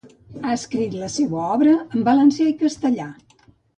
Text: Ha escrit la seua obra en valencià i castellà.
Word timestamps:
Ha 0.37 0.53
escrit 0.53 0.95
la 1.01 1.09
seua 1.15 1.43
obra 1.57 1.75
en 1.83 2.07
valencià 2.09 2.49
i 2.53 2.57
castellà. 2.63 3.07